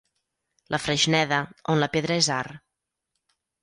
[0.75, 1.39] La Freixneda,
[1.75, 2.61] on la pedra és art.